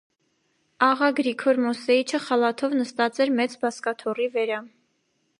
Աղա 0.85 1.09
Գրիգոր 1.17 1.59
Մոսեիչը 1.65 2.19
խալաթով 2.27 2.73
նստած 2.77 3.21
էր 3.25 3.33
մեծ 3.41 3.53
բազկաթոռի 3.65 4.27
վերա: 4.39 4.57